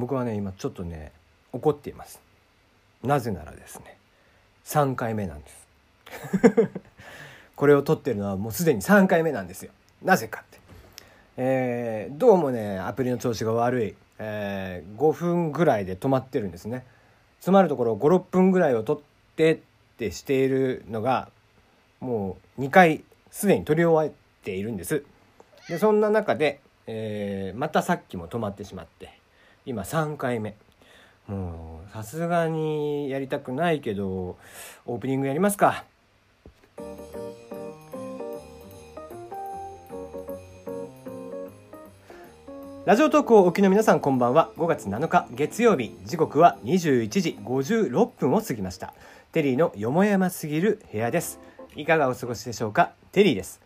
[0.00, 1.12] 僕はね今ちょっとね
[1.52, 2.20] 怒っています。
[3.02, 3.98] なぜならですね
[4.64, 5.68] 3回目なんです。
[7.54, 9.72] これを撮ってるのはもうすでに3回目なんですよ。
[10.02, 10.58] なぜかって。
[11.36, 16.84] えー、どうもねアプリの調子が悪い、えー、5分ぐらいで止まってるんですね。
[17.40, 19.00] つまるところ56分ぐらいを撮っ
[19.36, 19.58] てっ
[19.98, 21.30] てしているのが
[22.00, 25.04] もう2回すでに撮り終わっているんです。
[25.68, 29.19] でそんな中で、えー、またさっきも止まってしまって。
[29.66, 30.56] 今3回目。
[31.26, 34.36] もうさすがにやりたくないけど
[34.86, 35.84] オープニングやりますか。
[42.86, 44.50] ラジオトークをお聞きの皆さんこんばんは。
[44.56, 45.94] 5月7日月曜日。
[46.04, 48.94] 時刻は21時56分を過ぎました。
[49.32, 51.38] テリーのよもやますぎる部屋です。
[51.76, 52.92] いかがお過ごしでしょうか？
[53.12, 53.60] テリーです。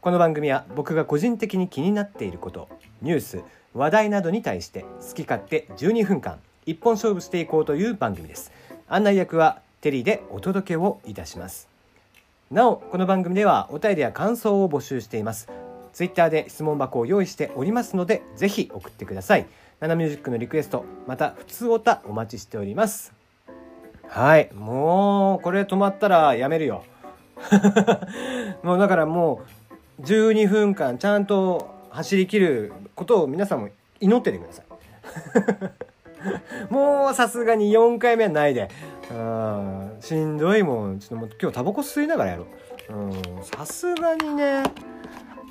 [0.00, 2.68] この番組は僕が個人的に気になっていること
[3.02, 3.42] ニュース
[3.74, 8.52] 話題などに対して好き勝手12分間一本勝負していこうという番組です。
[8.88, 11.68] 案内役はテリーでお届けをいたします。
[12.50, 15.48] なおこの番組ではお便りや感想を募集しています。
[15.92, 19.46] ツイッターで質問箱を用意しておりますのでぜひ送ってください。
[19.80, 23.12] ナナミュージックのリクエストまた普通おたお待ちしております。
[24.06, 24.50] はい。
[24.54, 26.84] もうこれ止まったらやめるよ。
[28.62, 29.42] もうだからも
[30.00, 33.68] う12分間ちゃんと走りきることを皆さんも
[34.00, 34.66] 祈っててください。
[36.72, 38.68] もうさすがに4回目はないで。
[39.10, 39.96] うん。
[40.00, 40.98] しんどいもん。
[40.98, 43.44] ちょっともう今日タバコ吸いながらやろう。
[43.44, 44.62] さすがにね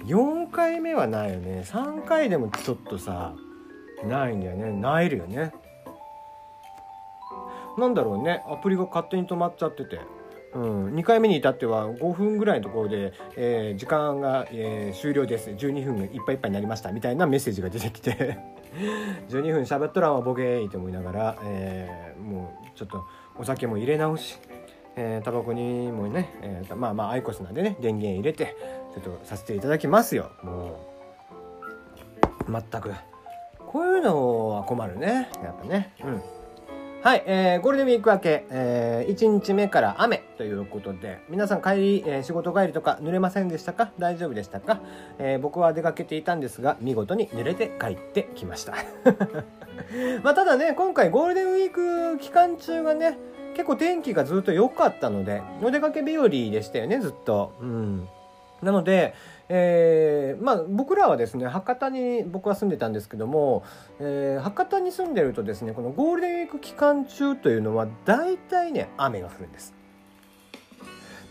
[0.05, 1.63] 4回目はないよね。
[1.66, 3.33] 3回でもちょっとさ
[4.05, 4.72] ないんだよね。
[4.72, 5.53] なえるよね。
[7.77, 8.44] なんだろうね。
[8.47, 9.99] アプリが勝手に止まっちゃってて、
[10.53, 15.50] うん、2回目に至っては5分ぐらいのところで、えー、時間が、えー、終了です。
[15.52, 16.92] 12分いっぱいいっぱいになりました。
[16.92, 18.38] みたいなメッセージが出てきて。
[19.30, 23.03] 12分喋っとらんわボケーって思いながら、えー、もうちょっと
[23.40, 24.40] お酒も入れ直し
[25.00, 28.56] えー、タバコにもね、えー、まあまあアイコスなんでね電源入れて
[28.96, 30.31] ちょっとさせていただきますよ。
[30.44, 32.52] もう。
[32.52, 32.94] 全く。
[33.59, 35.30] こういうのは困るね。
[35.44, 35.94] やっぱね。
[36.03, 36.22] うん。
[37.07, 43.91] はい、えー、ゴールデンウィーク明け、えー、1日目から雨ということで、皆さん帰り、えー、仕事帰りとか濡れませんでしたか？
[43.97, 44.81] 大丈夫でしたか、
[45.18, 48.73] えー、僕は出かけていたんですが、見事に濡れて帰ってきました。
[50.22, 53.18] まあ、ただね、今回ゴールデンウィーク期間中がね、
[53.53, 57.53] 結構天気がずっと良かったので、お出かけ日和でしたよね、ずっと。
[57.62, 58.09] うん。
[58.62, 59.13] なので、
[59.50, 63.63] えー、まあ僕らはですね博多に僕は住んでたんですけども、
[64.00, 69.73] えー、博多に住んでるとですねこのゴールデンウィーク期間中というのは大体ね雨が降るんです。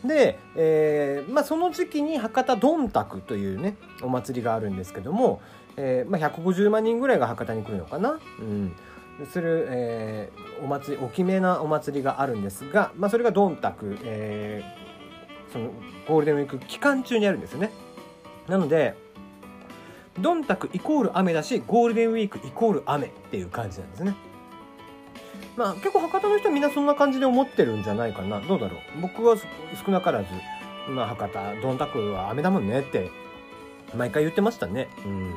[0.05, 5.41] で、えーまあ、その時期に博多どんたくというねお祭りがあるんですけども、
[5.77, 8.19] えーまあ、150万人ぐらいが博多に来るのかな。
[8.41, 8.77] うん
[9.25, 14.86] する、えー、お祭り大きめなお祭りがあるんですが、まあ、それがどんたく、えー、
[15.57, 15.71] その
[16.07, 17.71] ゴールデンウィーク期間中にあるんですよね。
[18.47, 18.95] なので
[20.21, 24.15] どんたくイコール雨だしゴールデンウィークイコール雨っていう感じなんですね。
[25.57, 28.41] まあ結構博多の人はみんなそんな感じで思ってるんじゃないかな。
[28.41, 29.01] どうだろう。
[29.01, 29.37] 僕は
[29.85, 30.27] 少なからず
[30.91, 33.11] まあ博多どんたくは雨だもんねって
[33.95, 34.89] 毎回言ってましたね。
[35.05, 35.33] うん。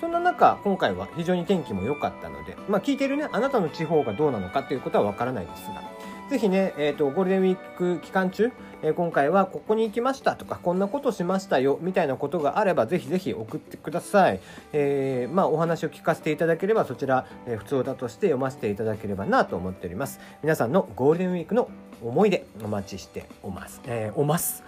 [0.00, 5.82] そんな中、今回は非常に天気も良かったので、まあ聞いてるね、あなたの地方がどうなのかっていうことはわからないですが、
[6.30, 8.52] ぜひね、えっ、ー、と、ゴールデンウィーク期間中、
[8.82, 14.40] えー、今回はここに行きましたとか、こんなことしましたよ、みたいなことがあれば、ぜひぜひ送ってください。
[14.72, 20.20] えー、まあお話を聞かせていただければ、そちら、えー、普通だとして読ませていただければなと思っております。
[20.44, 21.68] 皆さんのゴールデンウィークの
[22.00, 23.80] 思い出お待ちしておます。
[23.86, 24.62] えー、おます。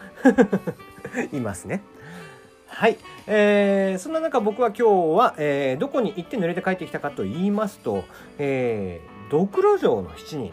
[1.33, 1.81] いますね。
[2.67, 2.97] はい、
[3.29, 8.03] えー、そんな中僕は今日は、えー、どこに行って濡れて帰ってきたかと言いますと、
[8.39, 10.53] えー、ドクロ城の7人、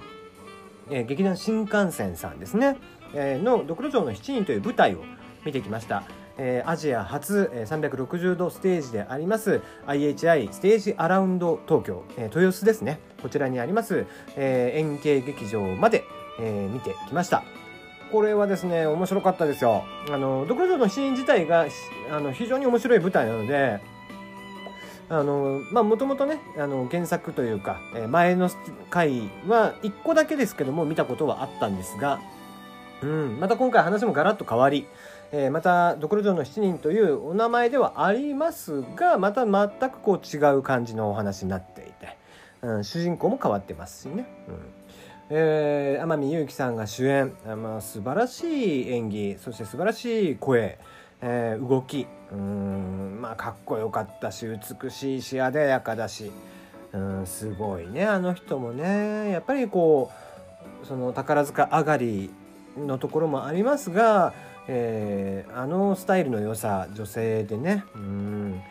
[0.89, 2.77] えー、劇団新幹線さんですね、
[3.13, 5.03] えー、のドクロ城の7人という舞台を
[5.45, 6.03] 見てきました。
[6.41, 14.05] えー、アジア初、えー、360度ステージであります IHI ステージアラウンド東京、えー、豊洲ですねこちらにあります、
[14.37, 16.05] えー、円形劇場まで、
[16.39, 17.43] えー、見てきました
[18.11, 19.83] これはですね、面白かったですよ。
[20.09, 21.67] あの、ドクロ城のシーン自体が、
[22.11, 23.79] あの、非常に面白い舞台なので、
[25.09, 27.79] あの、まあ、もともとね、あの、原作というか、
[28.09, 28.49] 前の
[28.89, 32.19] 回は1個だけですけども、見たことはあったんですが、
[33.01, 34.85] うん、また今回話もガラッと変わり、
[35.31, 42.17] えー、また、ドクロ城の7人というお名前ではありますが、また全くこう違う感じのお話になっていて、
[42.61, 44.25] うん、主人公も変わってますしね。
[44.47, 44.79] うん。
[45.31, 50.79] えー、天海祐希さんが主演、まあ、素晴らしい演技そして素晴らしい声、
[51.21, 52.07] えー、動き。
[52.31, 56.31] うんまあかっこよかったし美しいしあでやかだし。
[56.91, 59.31] うんすごいねあの人もね。
[59.31, 60.11] やっぱりこ
[60.83, 62.31] うその宝塚上がり
[62.77, 64.33] のところもありますが、
[64.67, 67.83] えー、あのスタイルの良さ女性でね。
[67.95, 68.61] うん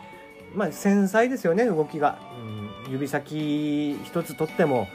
[0.53, 2.17] まあ繊細ですよね動きが、
[2.85, 4.87] うん、指先一つとっても、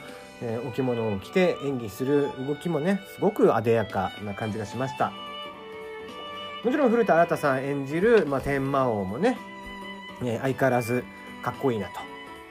[0.42, 5.12] えー、お着物を着て演技する動きもねすごく艶やかな感じがしました。
[6.64, 9.36] もちろん古田新太さん演じる、まあ、天魔王もね、
[10.22, 11.04] えー、相変わらず
[11.42, 11.88] かっこいいな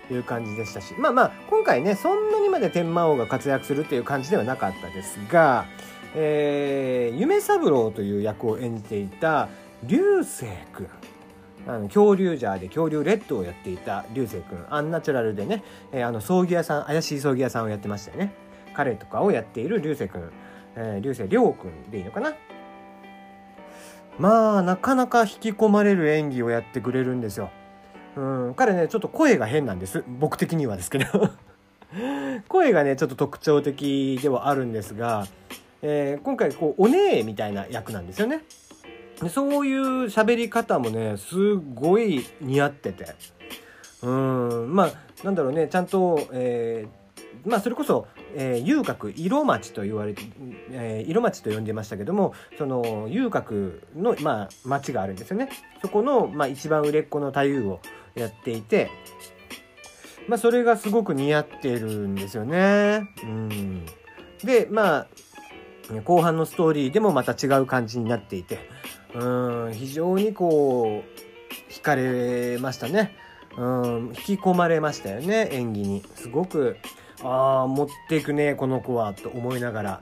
[0.08, 5.66] という感じでしたしまあまあ今回ねそんなにまで天魔王が活躍するっていう感じではなかったですが、
[6.16, 9.50] えー、夢三郎という役を演じていた
[9.84, 10.88] 流星君。
[11.66, 14.64] あの恐竜ジャーで恐竜レッドをやっていた流星君。
[14.70, 18.36] アンナチュラルでね、えー、あの葬儀屋さん怪しい葬儀屋さんをやってましたよね。
[18.76, 20.30] 彼とかをやっている流星君、
[20.76, 22.34] えー、流星涼君でいいのかな？
[24.20, 27.50] まあなかなか引き込まれる演技をやってくれるんですよ。
[28.16, 28.54] うん。
[28.56, 30.04] 彼ねちょっと声が変なんです。
[30.08, 31.06] 僕的にはですけど。
[32.48, 35.28] 声がねちょっと特徴的ではあるんですが、
[35.82, 38.44] えー、今回こうお姉みたいな役なんですよね。
[39.30, 43.06] そういう喋り方もねすごい似合ってて。
[44.02, 44.76] うん。
[44.76, 44.92] まあ
[45.24, 50.24] なんだろうねちゃんと、えー、まあそれこそ、えー、遊郭色町と言われて、
[50.72, 55.50] えー、色町と呼んでましたけどもその遊郭の、まあ、町があるんですよね。
[55.82, 57.80] そこの、まあ、一番売れっ子の太夫を
[58.16, 58.90] やっていて
[60.28, 63.10] まあそれがすごく似合ってるんですよね。
[63.24, 63.86] うん。
[64.44, 65.08] でまあ
[66.06, 68.60] 後半のストーリーでもまた違う感じになっていて
[69.14, 73.16] うん非常にこう惹かれましたね。
[73.58, 76.04] うん引き込まれましたよね演技に。
[76.16, 76.78] すごく
[77.24, 80.02] ああ持っていくねこの子はと思いながら、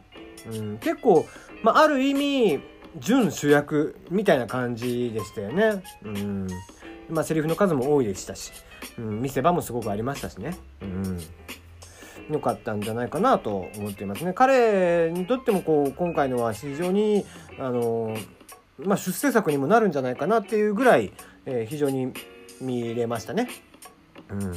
[0.52, 1.26] うん、結構、
[1.64, 2.60] まあ、る意味
[3.00, 5.84] 準主役みたいな感じでしたよね。
[6.04, 6.48] うん
[7.10, 8.52] まあセリフの数も多いでしたし、
[8.98, 10.58] うん、見せ場もすごくありましたしね。
[10.82, 11.20] うん
[12.30, 14.34] 良かったんじゃないかなと思っていますね。
[14.34, 17.26] 彼にとってもこう今回のは非常に
[17.60, 18.16] あの
[18.86, 21.14] まあ、出世作にもなるんじゃないかなっていうぐらい、
[21.46, 22.14] えー、非常に
[22.60, 23.48] 見れましたね。
[24.30, 24.54] うん、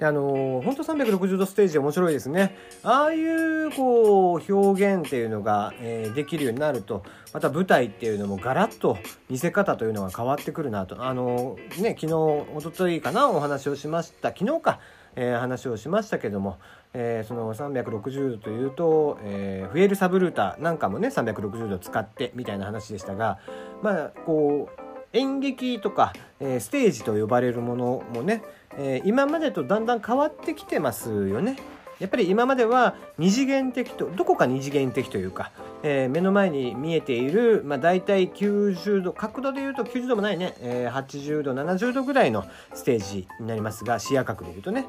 [0.00, 2.56] であのー、本当360度ステージ面白いですね。
[2.82, 7.04] ああいうこう表現っていうのが、えー、できるようになると
[7.34, 8.96] また舞台っていうのもガラッと
[9.28, 14.80] 見せ方というのが変わってくるなとあのー、ね昨日おとといかなお話をしました昨日か、
[15.16, 16.56] えー、話をしましたけども
[16.92, 23.38] えー、その360度というと、えー、フエルサブルータなんかもね360度使ってみたいな話でしたが
[23.80, 28.42] まあこう演劇とか、えー、ステージと呼ばれるものもね、
[28.78, 31.56] えー、今までとだんだん変わってきてますよね。
[31.98, 35.52] やっぱり今までは二次元的とどこか二次元的というか、
[35.82, 44.86] えー、目の前に見えている、まあ、大体90度角度でいうと90度もないね、えー、80度70度ぐらいのステージになりますが視野角でいうとね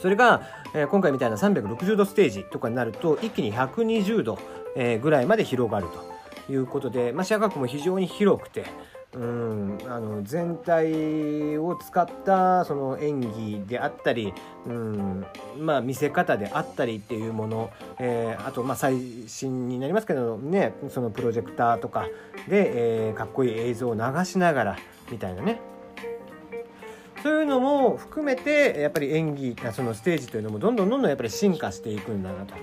[0.00, 0.42] それが、
[0.74, 4.38] えー、今回みたいな360度ステージとかになると一気に120度、
[4.76, 5.88] えー、ぐらいまで広がる
[6.46, 8.64] ということで、まあ、視野角も非常に広くて、
[9.14, 14.32] うんあの全体を使ったその演技であったり、
[14.66, 15.26] うん
[15.58, 22.06] まあ、見せ方であったりっていうもの、えー、あとまあ最新になりますけどねそのプロジェクターとか
[22.48, 24.78] で、えー、かっこいい映像を流しながら
[25.10, 25.60] みたいなね。
[27.22, 32.54] そういうのも含めてやっぱり演技そのステージというのもどんどんどんどんやっぱり進化していくんだなと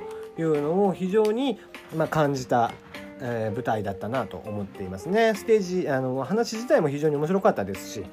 [0.42, 1.60] いうのを非常に
[1.96, 2.74] ま感じた、
[3.22, 5.34] えー、舞台だったなと思っていますね。
[5.36, 8.06] ステージあの話自体も非常に面白かったですし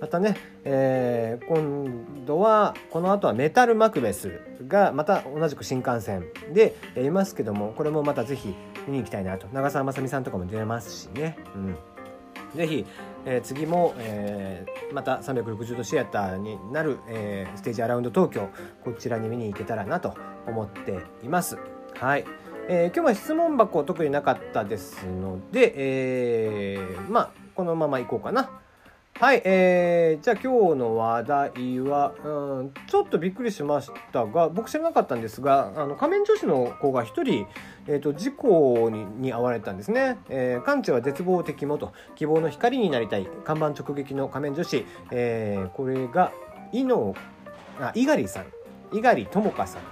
[0.00, 8.54] またね、えー、今度はこの後はメタルマクベスがまた同じく新幹線でやりますけどもこれもまた是非
[8.86, 11.36] 見に行きたいなと長澤まさみさんとかも出ますしね。
[11.54, 11.76] うん
[12.54, 12.84] ぜひ、
[13.26, 18.48] えー、次も、えー、また360度シアターになる、えー、ステージアラウンド東京
[18.84, 21.58] こちらに見に行けたらなと思っています。
[21.94, 22.24] はい、
[22.72, 28.48] えー、今日は質問箱特になかったですので、えー、まあこのまま行こうかな。
[29.18, 37.48] はい、えー、じゃあ今日の話題は、うん、ちょっとびっくりしましたが、僕知らなかったんですが、あの仮面女子の子が一人、
[37.88, 40.18] えーと、事故にに遭われたんですね。
[40.28, 46.30] えー、完治は絶望的もと、希望の光になりたい、看板直撃の仮面女子、えー、これが、
[46.70, 47.16] 井の、
[47.80, 48.44] あ、猪狩さん、
[48.92, 49.82] 猪狩智香さん、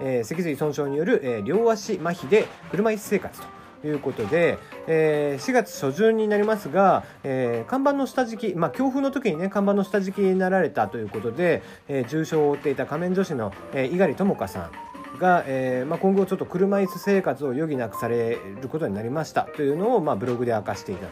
[0.00, 3.58] えー、脊髄損傷による、えー、両足麻痺で車椅子生活と。
[3.84, 14.70] いうことで、えー、4月初旬になりますが、えー、看板の下敷き、まあ、強風の時にね看板の下敷きになられたということで、えー、重傷を負っていた仮面女子の、猪狩智香さ
[15.16, 21.06] んが、えーまあ、今後ちょっと車椅子生活を余儀なくされることになりましたというのを、まあ、ブログで明かしていた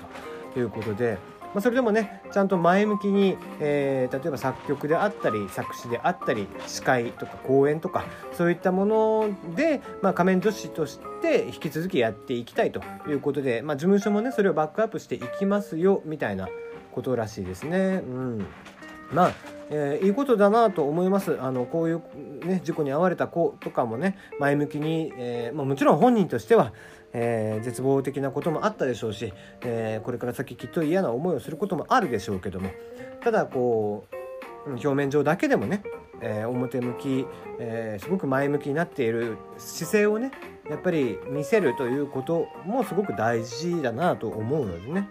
[0.55, 1.19] ということで。
[1.59, 16.49] あ、それでもねちゃんと前向きに、えー、例えば作曲であったり作詞であったり司会とか講演とかそういったもので、まあ、仮面女子として引き続きやっていきたいということで、まあ、事務所もねそれをバックアップしていきますよみたいな
[16.93, 18.03] ことらしいですね。
[18.05, 18.47] うん
[19.13, 22.03] まあえー、いいことだなと思いますあのこういう、
[22.47, 26.73] ね、事故に遭われた子とかもね前向きに、えーまあ、もちろん本人としては、
[27.13, 29.33] えー、絶望的なこともあったでしょうし、
[29.63, 32.71] えー、これから先きっと嫌な思いをすることもあるでしょうけども
[33.23, 35.83] ただこう表面上だけでもね、
[36.21, 37.27] えー、表向き、
[37.59, 40.31] えー、すごく前向きになっている姿勢をね
[40.69, 45.09] やっぱり見せるということもすごく大事だなと思うのでね。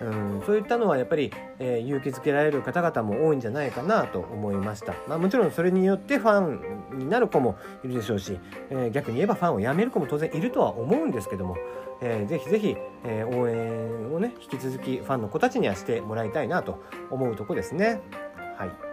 [0.00, 8.38] うん、そういったのはやっぱり、えー、勇気づけられる方々も多いんじゃないかなと思いました、まあ、もちろんそれによってファンになる子もいるでしょうし、
[8.70, 11.56] えー、逆に言えばファンをやめる子も当然いるとは思うんですけども、
[12.02, 18.00] えー、ぜひぜひ、えー、応援をね引き続きファンの子たちにはしてもらいたいなと思うとこですね。
[18.58, 18.85] はい。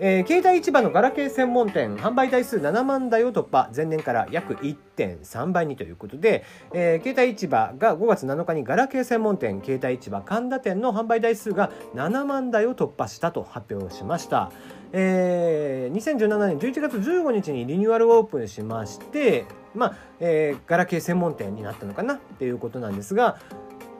[0.00, 14.50] えー、携帯市場のガラケー専門店販売台数7万台を突破前年から約1.3倍にということで、えー、携帯市場が5月7日にガラケー専門店携帯市場神田店の販売台数が7万台を突破したと発表しました。
[14.94, 23.38] えー、2017年11月15日にリニューアルオープンしまして、まあえー、ガラケー専門店になったのかなっていうことなんですが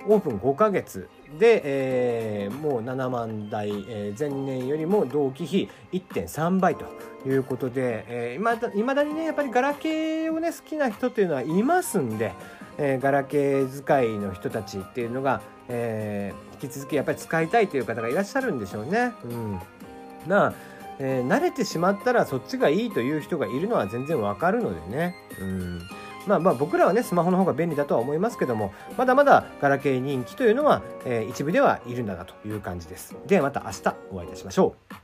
[0.06, 1.08] オープン5ヶ月
[1.38, 6.84] で、えー、もう7万台、えー、前年よりも同期比1.3倍と
[7.26, 12.32] いうことで、えー、いまだにねやっぱりガラケーをね好きな人っていうのはいますんで、
[12.78, 19.12] えー、ガラケー使いの人たちっていうのが、えー、引き続きやっぱり使いたいという方がいらっしゃるんでしょうね。
[19.24, 19.60] うん、
[20.26, 20.54] まあ
[20.98, 25.14] えー、慣れてしまったらそっちがいいという人がいるのは全然わかるのでね。
[25.40, 25.80] うん
[26.26, 33.16] まあまあ僕らはねスマホの方が便利だとは思いますけどもまだまだガラケー人気というのは、えー、一部ではいるんだなという感じです。
[33.26, 35.01] ではまた明日お会いいたしましょう。